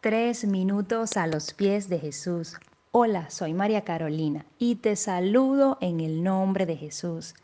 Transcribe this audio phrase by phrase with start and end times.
[0.00, 2.54] Tres minutos a los pies de Jesús.
[2.92, 7.34] Hola, soy María Carolina y te saludo en el nombre de Jesús.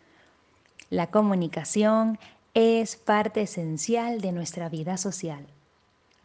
[0.88, 2.16] La comunicación
[2.54, 5.44] es parte esencial de nuestra vida social.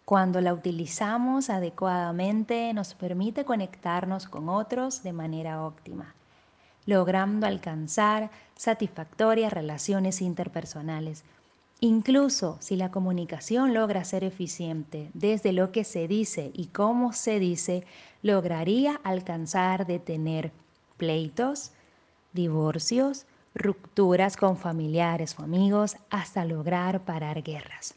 [0.05, 6.14] Cuando la utilizamos adecuadamente nos permite conectarnos con otros de manera óptima,
[6.86, 11.23] logrando alcanzar satisfactorias relaciones interpersonales
[11.82, 17.39] Incluso si la comunicación logra ser eficiente desde lo que se dice y cómo se
[17.39, 17.86] dice,
[18.21, 20.52] lograría alcanzar de tener
[20.97, 21.71] pleitos,
[22.33, 27.96] divorcios, rupturas con familiares o amigos, hasta lograr parar guerras.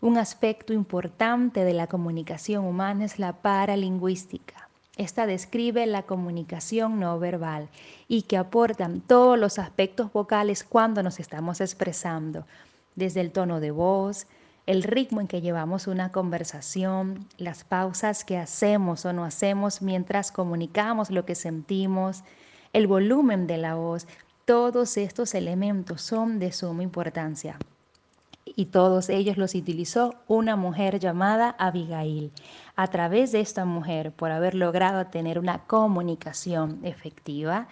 [0.00, 4.70] Un aspecto importante de la comunicación humana es la paralingüística.
[4.96, 7.68] Esta describe la comunicación no verbal
[8.08, 12.46] y que aportan todos los aspectos vocales cuando nos estamos expresando
[12.96, 14.26] desde el tono de voz,
[14.66, 20.30] el ritmo en que llevamos una conversación, las pausas que hacemos o no hacemos mientras
[20.30, 22.22] comunicamos lo que sentimos,
[22.72, 24.06] el volumen de la voz,
[24.44, 27.58] todos estos elementos son de suma importancia.
[28.44, 32.32] Y todos ellos los utilizó una mujer llamada Abigail.
[32.76, 37.68] A través de esta mujer, por haber logrado tener una comunicación efectiva,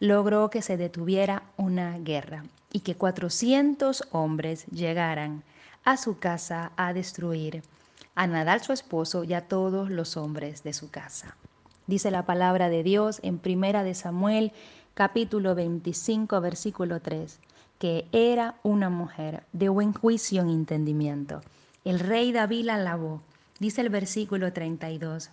[0.00, 5.44] logró que se detuviera una guerra y que 400 hombres llegaran
[5.84, 7.62] a su casa a destruir
[8.14, 11.36] a Nadal su esposo y a todos los hombres de su casa.
[11.86, 14.52] Dice la palabra de Dios en Primera de Samuel
[14.94, 17.38] capítulo 25 versículo 3
[17.78, 21.40] que era una mujer de buen juicio y entendimiento.
[21.84, 23.22] El rey David la alabó.
[23.58, 25.30] Dice el versículo 32.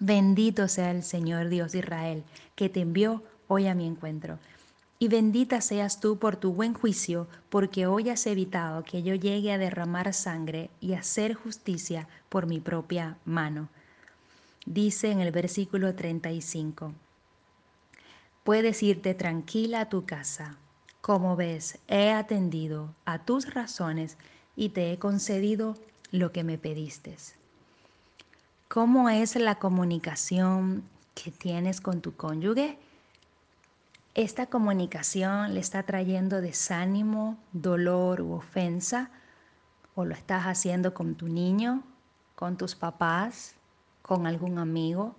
[0.00, 2.24] Bendito sea el Señor Dios de Israel,
[2.56, 3.22] que te envió
[3.52, 4.38] hoy a mi encuentro
[4.98, 9.52] y bendita seas tú por tu buen juicio, porque hoy has evitado que yo llegue
[9.52, 13.68] a derramar sangre y hacer justicia por mi propia mano.
[14.64, 16.94] Dice en el versículo 35,
[18.44, 20.56] puedes irte tranquila a tu casa.
[21.00, 24.16] Como ves, he atendido a tus razones
[24.54, 25.76] y te he concedido
[26.12, 27.16] lo que me pediste.
[28.68, 30.84] ¿Cómo es la comunicación
[31.16, 32.78] que tienes con tu cónyuge?
[34.14, 39.10] Esta comunicación le está trayendo desánimo, dolor u ofensa,
[39.94, 41.82] o lo estás haciendo con tu niño,
[42.34, 43.54] con tus papás,
[44.02, 45.16] con algún amigo,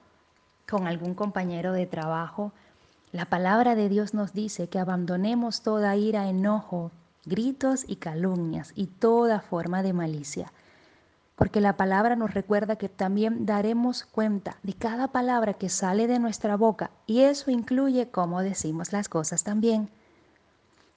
[0.70, 2.52] con algún compañero de trabajo.
[3.12, 6.92] La palabra de Dios nos dice que abandonemos toda ira, enojo,
[7.26, 10.52] gritos y calumnias y toda forma de malicia
[11.36, 16.20] porque la palabra nos recuerda que también daremos cuenta de cada palabra que sale de
[16.20, 19.90] nuestra boca y eso incluye cómo decimos las cosas también.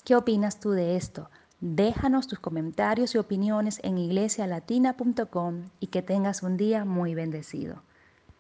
[0.04, 1.30] ¿Qué opinas tú de esto?
[1.60, 7.82] Déjanos tus comentarios y opiniones en iglesialatina.com y que tengas un día muy bendecido.